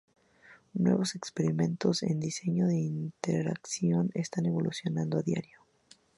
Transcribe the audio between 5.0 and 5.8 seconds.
a diario.